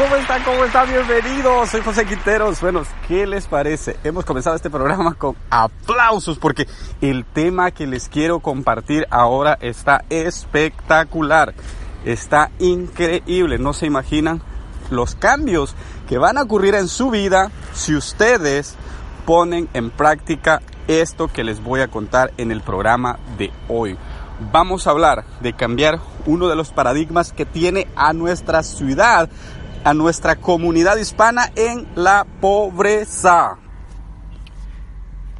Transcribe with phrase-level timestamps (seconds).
[0.00, 0.42] ¿Cómo están?
[0.44, 0.88] ¿Cómo están?
[0.88, 1.68] Bienvenidos.
[1.68, 2.58] Soy José Quinteros.
[2.62, 3.98] Bueno, ¿qué les parece?
[4.02, 6.66] Hemos comenzado este programa con aplausos porque
[7.02, 11.52] el tema que les quiero compartir ahora está espectacular.
[12.06, 13.58] Está increíble.
[13.58, 14.40] No se imaginan
[14.88, 15.74] los cambios
[16.08, 18.76] que van a ocurrir en su vida si ustedes
[19.26, 23.98] ponen en práctica esto que les voy a contar en el programa de hoy.
[24.50, 29.28] Vamos a hablar de cambiar uno de los paradigmas que tiene a nuestra ciudad
[29.84, 33.58] a nuestra comunidad hispana en la pobreza.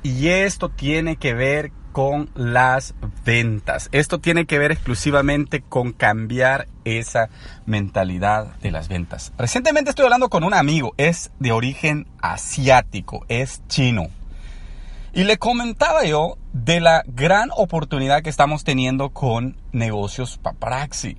[0.03, 3.89] Y esto tiene que ver con las ventas.
[3.93, 7.29] Esto tiene que ver exclusivamente con cambiar esa
[7.67, 9.33] mentalidad de las ventas.
[9.37, 14.09] Recientemente estoy hablando con un amigo, es de origen asiático, es chino.
[15.12, 21.19] Y le comentaba yo de la gran oportunidad que estamos teniendo con negocios paparazzi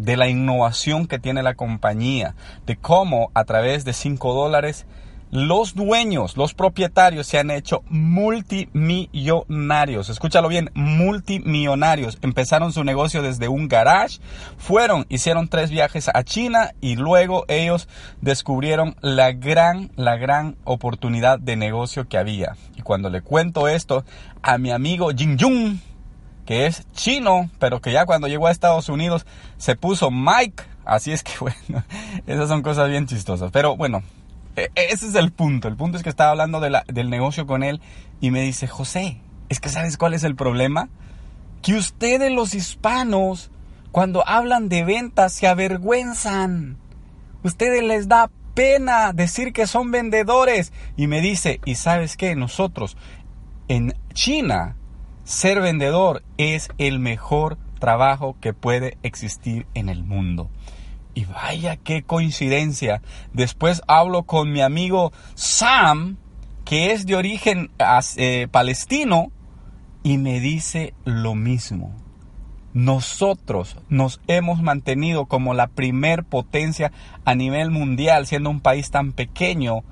[0.00, 2.34] de la innovación que tiene la compañía,
[2.66, 4.86] de cómo a través de 5 dólares
[5.30, 10.08] los dueños, los propietarios se han hecho multimillonarios.
[10.08, 12.18] Escúchalo bien, multimillonarios.
[12.20, 14.18] Empezaron su negocio desde un garage,
[14.58, 17.86] fueron, hicieron tres viajes a China y luego ellos
[18.20, 22.56] descubrieron la gran, la gran oportunidad de negocio que había.
[22.76, 24.04] Y cuando le cuento esto
[24.42, 25.76] a mi amigo Jin Jung,
[26.50, 29.24] que es chino, pero que ya cuando llegó a Estados Unidos
[29.56, 30.64] se puso Mike.
[30.84, 31.84] Así es que bueno,
[32.26, 33.52] esas son cosas bien chistosas.
[33.52, 34.02] Pero bueno,
[34.56, 35.68] e, ese es el punto.
[35.68, 37.80] El punto es que estaba hablando del negocio con él
[38.20, 40.88] y me dice, José, es que sabes cuál es el problema?
[41.62, 43.52] Que ustedes los hispanos,
[43.92, 46.78] cuando hablan de ventas, se avergüenzan.
[47.44, 50.72] Ustedes les da pena decir que son vendedores.
[50.96, 52.34] Y me dice, ¿y sabes qué?
[52.34, 52.96] Nosotros
[53.68, 54.74] en China
[55.30, 60.50] ser vendedor es el mejor trabajo que puede existir en el mundo.
[61.14, 63.00] Y vaya qué coincidencia.
[63.32, 66.16] Después hablo con mi amigo Sam,
[66.64, 67.70] que es de origen
[68.16, 69.30] eh, palestino,
[70.02, 71.94] y me dice lo mismo.
[72.72, 76.90] Nosotros nos hemos mantenido como la primer potencia
[77.24, 79.84] a nivel mundial, siendo un país tan pequeño,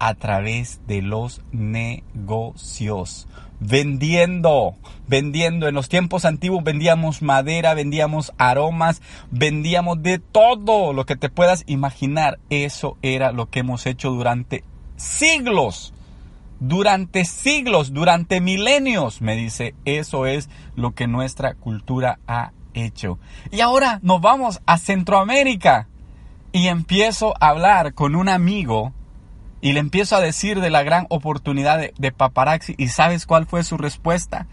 [0.00, 3.28] a través de los negocios
[3.60, 4.74] vendiendo,
[5.06, 5.68] vendiendo.
[5.68, 9.00] En los tiempos antiguos vendíamos madera, vendíamos aromas,
[9.30, 12.38] vendíamos de todo lo que te puedas imaginar.
[12.48, 14.64] Eso era lo que hemos hecho durante
[14.96, 15.94] siglos.
[16.58, 23.18] Durante siglos, durante milenios, me dice, eso es lo que nuestra cultura ha hecho.
[23.50, 25.88] Y ahora nos vamos a Centroamérica
[26.52, 28.92] y empiezo a hablar con un amigo
[29.60, 32.74] y le empiezo a decir de la gran oportunidad de, de paparazzi.
[32.78, 34.46] ¿Y sabes cuál fue su respuesta?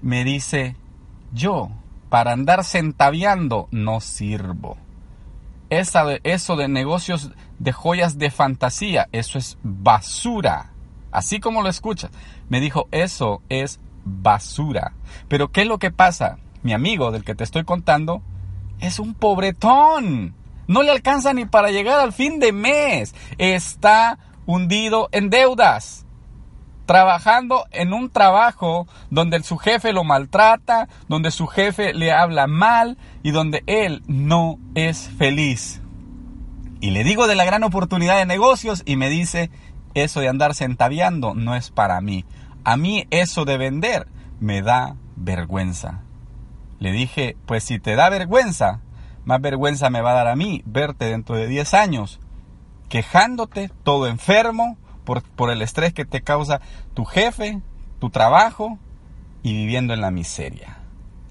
[0.00, 0.76] Me dice,
[1.32, 1.70] yo,
[2.08, 4.76] para andar centaviando, no sirvo.
[5.70, 10.72] Esa eso de negocios de joyas de fantasía, eso es basura.
[11.10, 12.10] Así como lo escuchas.
[12.50, 14.92] Me dijo, eso es basura.
[15.28, 16.38] Pero ¿qué es lo que pasa?
[16.62, 18.20] Mi amigo del que te estoy contando
[18.80, 20.34] es un pobretón.
[20.66, 23.14] No le alcanza ni para llegar al fin de mes.
[23.38, 26.06] Está hundido en deudas,
[26.86, 32.98] trabajando en un trabajo donde su jefe lo maltrata, donde su jefe le habla mal
[33.22, 35.80] y donde él no es feliz.
[36.80, 39.50] Y le digo de la gran oportunidad de negocios y me dice,
[39.94, 42.24] eso de andar centaviando no es para mí.
[42.64, 44.08] A mí eso de vender
[44.40, 46.02] me da vergüenza.
[46.80, 48.80] Le dije, pues si te da vergüenza,
[49.24, 52.20] más vergüenza me va a dar a mí verte dentro de 10 años
[52.92, 54.76] quejándote, todo enfermo
[55.06, 56.60] por, por el estrés que te causa
[56.92, 57.62] tu jefe,
[57.98, 58.78] tu trabajo
[59.42, 60.76] y viviendo en la miseria.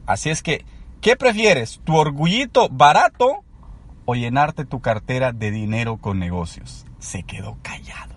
[0.08, 0.66] Así es que,
[1.02, 1.80] ¿qué prefieres?
[1.84, 3.44] ¿Tu orgullito barato
[4.06, 6.88] o llenarte tu cartera de dinero con negocios?
[6.98, 8.16] Se quedó callado.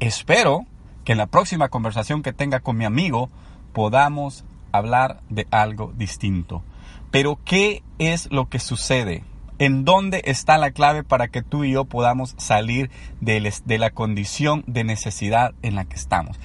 [0.00, 0.66] Espero
[1.04, 3.30] que en la próxima conversación que tenga con mi amigo
[3.72, 6.64] podamos hablar de algo distinto.
[7.12, 9.22] Pero ¿qué es lo que sucede?
[9.58, 12.90] ¿En dónde está la clave para que tú y yo podamos salir
[13.20, 16.38] de, la condición de necesidad en la que estamos?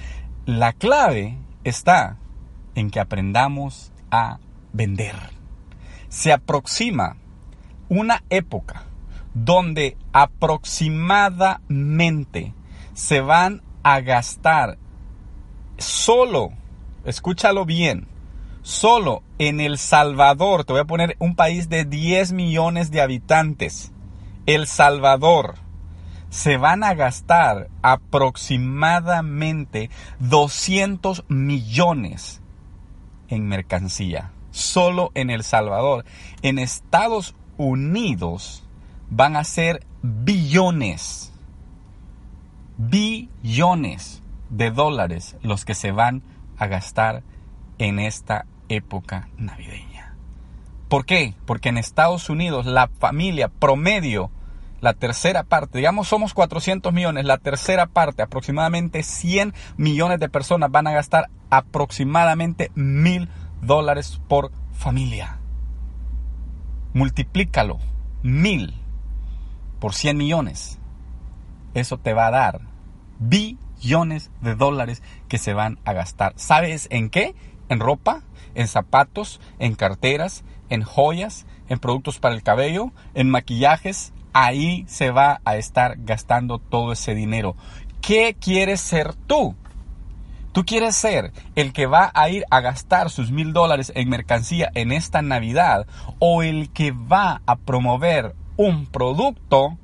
[0.46, 2.16] La clave está
[2.74, 4.40] en que aprendamos a
[4.72, 5.14] vender.
[6.08, 7.18] Se aproxima
[7.88, 8.82] una época
[9.32, 12.52] donde aproximadamente
[12.94, 14.76] se van a gastar
[15.78, 16.50] solo,
[17.04, 18.08] escúchalo bien,
[18.64, 23.92] Solo en El Salvador, te voy a poner un país de 10 millones de habitantes,
[24.46, 25.56] El Salvador,
[26.30, 32.40] se van a gastar aproximadamente 200 millones
[33.28, 34.32] en mercancía.
[34.50, 36.06] Solo en El Salvador.
[36.40, 38.64] En Estados Unidos
[39.10, 41.34] van a ser billones,
[42.78, 46.22] billones de dólares los que se van
[46.56, 47.22] a gastar
[47.78, 50.14] en esta época navideña.
[50.88, 51.34] ¿Por qué?
[51.46, 54.30] Porque en Estados Unidos la familia promedio,
[54.80, 60.70] la tercera parte, digamos somos 400 millones, la tercera parte, aproximadamente 100 millones de personas
[60.70, 63.28] van a gastar aproximadamente mil
[63.62, 65.38] dólares por familia.
[66.92, 67.78] Multiplícalo,
[68.22, 68.74] mil
[69.80, 70.78] por 100 millones.
[71.74, 72.60] Eso te va a dar
[73.18, 76.34] billones de dólares que se van a gastar.
[76.36, 77.34] ¿Sabes en qué?
[77.68, 78.22] En ropa,
[78.54, 84.12] en zapatos, en carteras, en joyas, en productos para el cabello, en maquillajes.
[84.32, 87.56] Ahí se va a estar gastando todo ese dinero.
[88.00, 89.54] ¿Qué quieres ser tú?
[90.52, 94.70] ¿Tú quieres ser el que va a ir a gastar sus mil dólares en mercancía
[94.74, 95.86] en esta Navidad
[96.20, 99.78] o el que va a promover un producto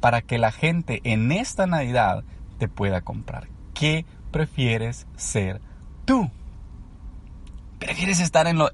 [0.00, 2.22] para que la gente en esta Navidad
[2.58, 3.48] te pueda comprar?
[3.74, 5.60] ¿Qué prefieres ser
[6.04, 6.30] tú?
[7.80, 8.70] ¿Prefieres estar en, la,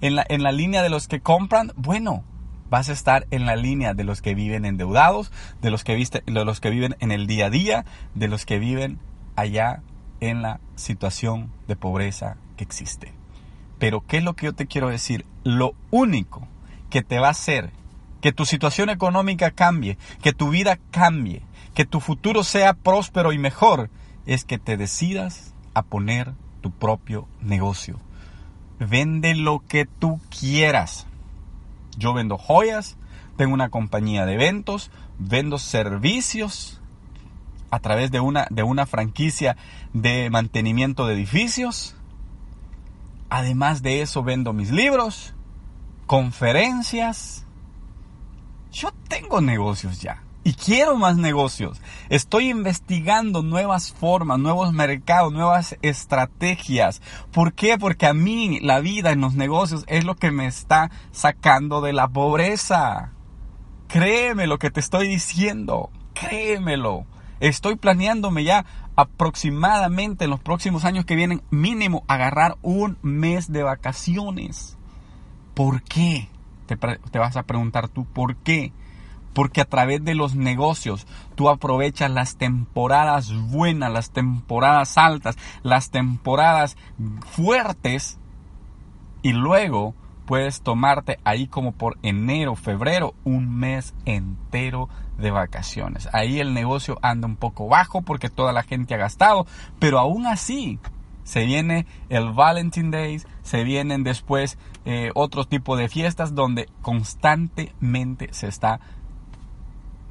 [0.00, 1.72] en la línea de los que compran?
[1.74, 2.22] Bueno,
[2.70, 6.22] vas a estar en la línea de los que viven endeudados, de los que, viste,
[6.26, 7.84] de los que viven en el día a día,
[8.14, 9.00] de los que viven
[9.36, 9.82] allá
[10.20, 13.12] en la situación de pobreza que existe.
[13.78, 15.26] Pero ¿qué es lo que yo te quiero decir?
[15.44, 16.46] Lo único
[16.88, 17.72] que te va a hacer
[18.20, 21.42] que tu situación económica cambie, que tu vida cambie,
[21.74, 23.90] que tu futuro sea próspero y mejor,
[24.26, 27.98] es que te decidas a poner tu propio negocio.
[28.88, 31.06] Vende lo que tú quieras.
[31.96, 32.96] Yo vendo joyas,
[33.36, 36.80] tengo una compañía de eventos, vendo servicios
[37.70, 39.56] a través de una, de una franquicia
[39.92, 41.96] de mantenimiento de edificios.
[43.30, 45.34] Además de eso, vendo mis libros,
[46.06, 47.46] conferencias.
[48.72, 51.80] Yo tengo negocios ya y quiero más negocios.
[52.08, 57.00] Estoy investigando nuevas formas, nuevos mercados, nuevas estrategias.
[57.30, 57.78] ¿Por qué?
[57.78, 61.92] Porque a mí la vida en los negocios es lo que me está sacando de
[61.92, 63.12] la pobreza.
[63.86, 65.90] Créeme lo que te estoy diciendo.
[66.14, 67.06] Créemelo.
[67.40, 68.64] Estoy planeándome ya
[68.96, 74.76] aproximadamente en los próximos años que vienen mínimo agarrar un mes de vacaciones.
[75.54, 76.28] ¿Por qué?
[76.66, 78.72] Te, te vas a preguntar tú, ¿por qué?
[79.32, 85.90] Porque a través de los negocios tú aprovechas las temporadas buenas, las temporadas altas, las
[85.90, 86.76] temporadas
[87.26, 88.18] fuertes
[89.22, 89.94] y luego
[90.26, 94.88] puedes tomarte ahí como por enero, febrero, un mes entero
[95.18, 96.08] de vacaciones.
[96.12, 99.46] Ahí el negocio anda un poco bajo porque toda la gente ha gastado,
[99.78, 100.78] pero aún así
[101.24, 108.28] se viene el Valentine Days, se vienen después eh, otro tipo de fiestas donde constantemente
[108.32, 108.80] se está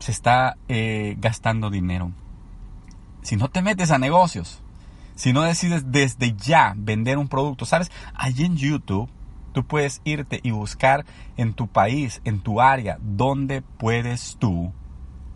[0.01, 2.11] se está eh, gastando dinero.
[3.21, 4.61] Si no te metes a negocios,
[5.15, 7.91] si no decides desde ya vender un producto, ¿sabes?
[8.15, 9.09] Allí en YouTube
[9.53, 11.05] tú puedes irte y buscar
[11.37, 14.73] en tu país, en tu área, donde puedes tú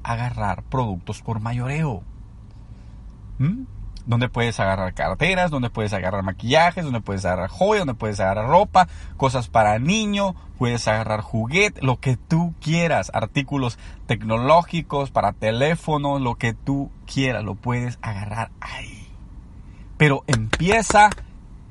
[0.02, 2.04] agarrar productos por mayoreo.
[3.38, 3.64] ¿Mm?
[4.06, 8.48] Donde puedes agarrar carteras, donde puedes agarrar maquillajes, donde puedes agarrar joyas, donde puedes agarrar
[8.48, 8.88] ropa,
[9.18, 16.36] cosas para niño, puedes agarrar juguete, lo que tú quieras, artículos tecnológicos para teléfono, lo
[16.36, 19.08] que tú quieras, lo puedes agarrar ahí.
[19.98, 21.10] Pero empieza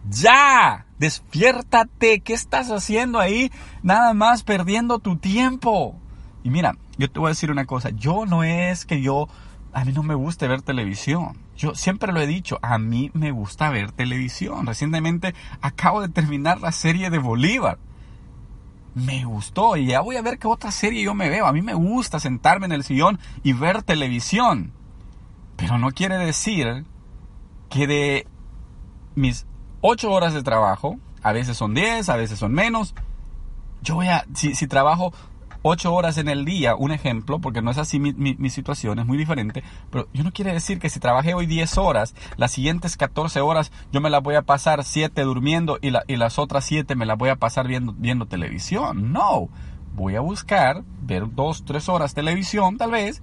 [0.09, 3.51] ya, despiértate, ¿qué estás haciendo ahí?
[3.83, 5.97] Nada más perdiendo tu tiempo.
[6.43, 9.29] Y mira, yo te voy a decir una cosa, yo no es que yo
[9.75, 11.37] a mí no me gusta ver televisión.
[11.57, 14.67] Yo siempre lo he dicho, a mí me gusta ver televisión.
[14.67, 17.79] Recientemente acabo de terminar la serie de Bolívar.
[18.95, 21.47] Me gustó y ya voy a ver qué otra serie yo me veo.
[21.47, 24.73] A mí me gusta sentarme en el sillón y ver televisión.
[25.57, 26.85] Pero no quiere decir
[27.69, 28.29] que de
[29.17, 29.45] mis
[29.81, 32.95] ocho horas de trabajo, a veces son 10, a veces son menos,
[33.83, 35.13] yo voy a, si, si trabajo
[35.67, 39.17] ocho horas en el día, un ejemplo, porque no es así mi, situación, es muy
[39.17, 43.41] diferente, pero yo no quiere decir que si trabajé hoy 10 horas, las siguientes 14
[43.41, 47.07] horas yo me las voy a pasar 7 durmiendo y, y las otras 7 me
[47.07, 49.11] las voy a pasar viendo, viendo televisión.
[49.11, 49.49] No,
[49.95, 53.23] voy a buscar ver 2, 3 horas televisión tal vez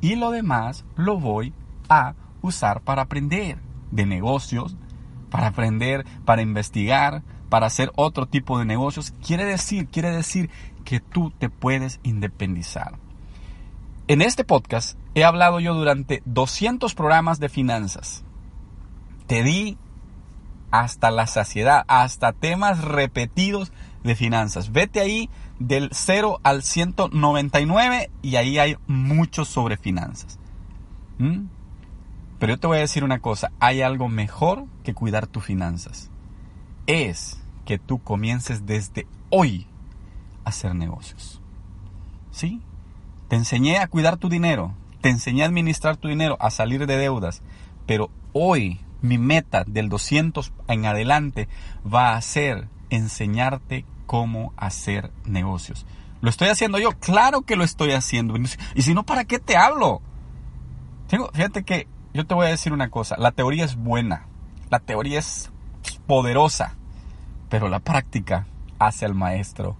[0.00, 1.52] y lo demás lo voy
[1.88, 3.58] a usar para aprender
[3.90, 4.76] de negocios,
[5.28, 9.12] para aprender, para investigar, para hacer otro tipo de negocios.
[9.26, 10.48] Quiere decir, quiere decir
[10.80, 12.98] que tú te puedes independizar.
[14.08, 18.24] En este podcast he hablado yo durante 200 programas de finanzas.
[19.26, 19.78] Te di
[20.70, 23.72] hasta la saciedad, hasta temas repetidos
[24.02, 24.72] de finanzas.
[24.72, 30.38] Vete ahí, del 0 al 199 y ahí hay mucho sobre finanzas.
[31.18, 31.44] ¿Mm?
[32.38, 36.10] Pero yo te voy a decir una cosa, hay algo mejor que cuidar tus finanzas.
[36.86, 39.66] Es que tú comiences desde hoy
[40.44, 41.40] hacer negocios.
[42.30, 42.60] ¿Sí?
[43.28, 46.96] Te enseñé a cuidar tu dinero, te enseñé a administrar tu dinero, a salir de
[46.96, 47.42] deudas,
[47.86, 51.48] pero hoy mi meta del 200 en adelante
[51.86, 55.86] va a ser enseñarte cómo hacer negocios.
[56.20, 56.90] ¿Lo estoy haciendo yo?
[56.98, 58.34] Claro que lo estoy haciendo.
[58.74, 60.02] Y si no, ¿para qué te hablo?
[61.08, 64.26] Tengo, fíjate que yo te voy a decir una cosa, la teoría es buena,
[64.68, 65.50] la teoría es
[66.06, 66.74] poderosa,
[67.48, 68.46] pero la práctica
[68.78, 69.76] hace al maestro.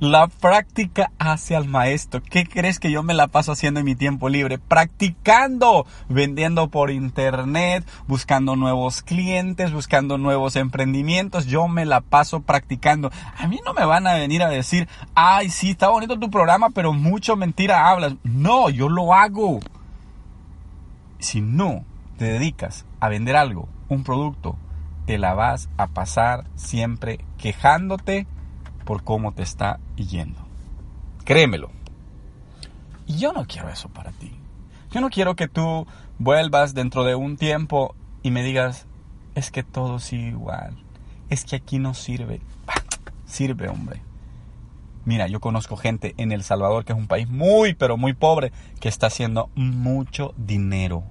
[0.00, 2.22] La práctica hace al maestro.
[2.22, 4.56] ¿Qué crees que yo me la paso haciendo en mi tiempo libre?
[4.56, 11.46] Practicando, vendiendo por internet, buscando nuevos clientes, buscando nuevos emprendimientos.
[11.46, 13.10] Yo me la paso practicando.
[13.36, 16.70] A mí no me van a venir a decir, ay, sí, está bonito tu programa,
[16.70, 18.14] pero mucho mentira hablas.
[18.22, 19.58] No, yo lo hago
[21.18, 21.84] si no
[22.18, 24.56] te dedicas a vender algo, un producto,
[25.06, 28.26] te la vas a pasar siempre quejándote
[28.88, 30.40] por cómo te está yendo.
[31.26, 31.70] Créemelo.
[33.06, 34.32] Y yo no quiero eso para ti.
[34.90, 35.86] Yo no quiero que tú
[36.18, 38.86] vuelvas dentro de un tiempo y me digas,
[39.34, 40.78] es que todo sigue igual.
[41.28, 42.40] Es que aquí no sirve.
[43.26, 44.00] sirve, hombre.
[45.04, 48.52] Mira, yo conozco gente en El Salvador, que es un país muy, pero muy pobre,
[48.80, 51.02] que está haciendo mucho dinero.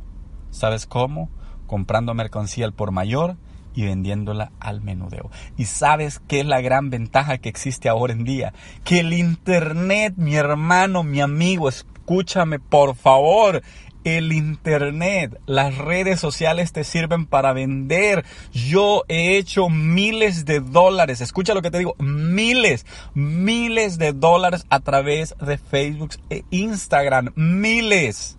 [0.49, 1.29] ¿Sabes cómo?
[1.67, 3.37] Comprando mercancía al por mayor
[3.77, 5.29] y vendiéndola al menudeo.
[5.55, 8.51] ¿Y sabes qué es la gran ventaja que existe ahora en día?
[8.83, 13.61] Que el Internet, mi hermano, mi amigo, escúchame por favor,
[14.03, 18.25] el Internet, las redes sociales te sirven para vender.
[18.51, 24.65] Yo he hecho miles de dólares, escucha lo que te digo, miles, miles de dólares
[24.71, 28.36] a través de Facebook e Instagram, miles.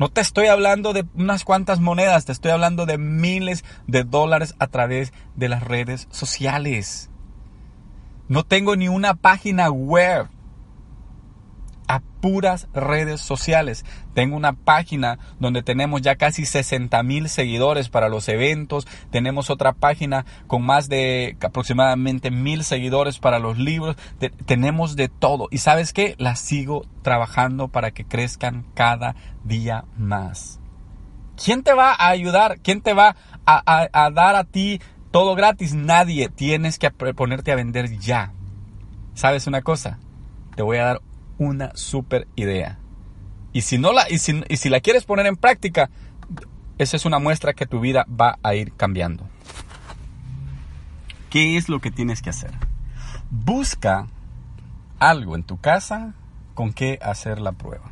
[0.00, 4.54] No te estoy hablando de unas cuantas monedas, te estoy hablando de miles de dólares
[4.58, 7.10] a través de las redes sociales.
[8.26, 10.30] No tengo ni una página web
[11.90, 13.84] a puras redes sociales.
[14.14, 18.86] Tengo una página donde tenemos ya casi 60 mil seguidores para los eventos.
[19.10, 23.96] Tenemos otra página con más de aproximadamente mil seguidores para los libros.
[24.46, 25.48] tenemos de todo.
[25.50, 26.14] Y sabes qué?
[26.18, 30.60] Las sigo trabajando para que crezcan cada día más.
[31.42, 32.60] ¿Quién te va a ayudar?
[32.62, 33.16] ¿Quién te va
[33.46, 34.80] a, a dar a ti
[35.10, 35.74] todo gratis?
[35.74, 36.28] Nadie.
[36.28, 38.32] Tienes que ponerte a vender ya.
[39.14, 39.98] ¿Sabes una cosa?
[40.54, 41.00] Te voy a dar
[41.40, 42.78] una super idea.
[43.52, 45.90] Y si, no la, y si, y si la quieres poner en práctica,
[46.78, 49.26] esa es una muestra que tu vida va a ir cambiando.
[51.30, 52.52] ¿Qué es lo que tienes que hacer?
[53.30, 54.06] Busca
[54.98, 56.14] algo en tu casa
[56.54, 57.90] con qué hacer la prueba.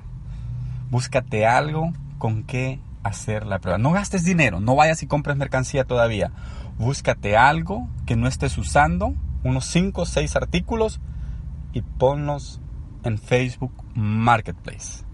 [0.91, 3.79] Búscate algo con qué hacer la prueba.
[3.79, 6.33] No gastes dinero, no vayas y compres mercancía todavía.
[6.79, 11.01] Búscate algo que no estés usando, unos 5 o 6 artículos
[11.73, 12.61] y ponlos
[13.05, 15.05] en Facebook Marketplace.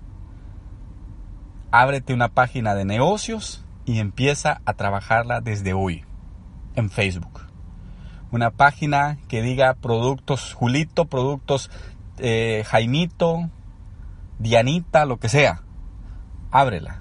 [1.71, 6.05] Ábrete una página de negocios y empieza a trabajarla desde hoy
[6.77, 7.41] en Facebook.
[8.31, 11.71] Una página que diga productos Julito, productos
[12.19, 13.51] eh, Jaimito,
[14.39, 15.63] Dianita, lo que sea.
[16.51, 17.01] Ábrela.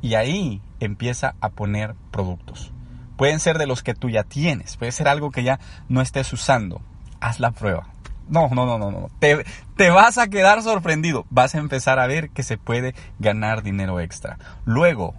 [0.00, 2.72] Y ahí empieza a poner productos.
[3.16, 6.32] Pueden ser de los que tú ya tienes, puede ser algo que ya no estés
[6.32, 6.80] usando.
[7.20, 7.91] Haz la prueba.
[8.28, 9.10] No, no, no, no, no.
[9.18, 9.44] Te,
[9.76, 11.26] te vas a quedar sorprendido.
[11.30, 14.38] Vas a empezar a ver que se puede ganar dinero extra.
[14.64, 15.14] Luego,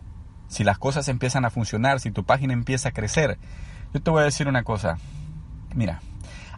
[0.47, 3.37] si las cosas empiezan a funcionar, si tu página empieza a crecer,
[3.93, 4.97] yo te voy a decir una cosa.
[5.75, 6.01] Mira,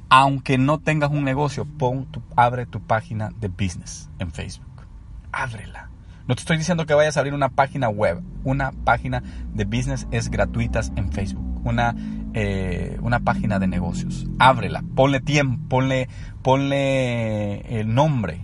[0.10, 4.84] aunque no tengas un negocio, pon abre tu página de business en Facebook.
[5.32, 5.90] Ábrela.
[6.28, 8.22] No te estoy diciendo que vayas a abrir una página web.
[8.44, 9.22] Una página
[9.54, 11.62] de business es gratuita en Facebook.
[11.64, 11.96] Una
[12.38, 14.28] eh, una página de negocios.
[14.40, 16.10] Ábrela, ponle tiempo, ponle,
[16.44, 18.42] ponle el nombre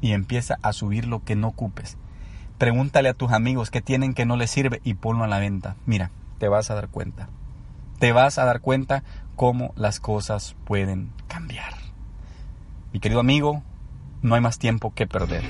[0.00, 1.98] y empieza a subir lo que no ocupes.
[2.56, 5.76] Pregúntale a tus amigos qué tienen que no les sirve y ponlo a la venta.
[5.84, 7.28] Mira, te vas a dar cuenta.
[7.98, 9.04] Te vas a dar cuenta
[9.36, 11.74] cómo las cosas pueden cambiar.
[12.94, 13.62] Mi querido amigo,
[14.22, 15.44] no hay más tiempo que perder.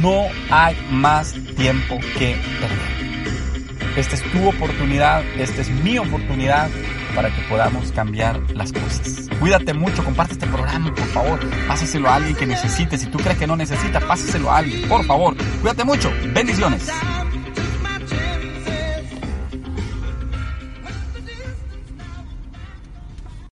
[0.00, 3.98] No hay más tiempo que perder.
[3.98, 6.70] Esta es tu oportunidad, esta es mi oportunidad
[7.14, 9.28] para que podamos cambiar las cosas.
[9.38, 11.40] Cuídate mucho, comparte este programa, por favor.
[11.66, 12.98] Pásaselo a alguien que necesite.
[12.98, 15.36] Si tú crees que no necesita, pásaselo a alguien, por favor.
[15.60, 16.10] Cuídate mucho.
[16.32, 16.90] Bendiciones.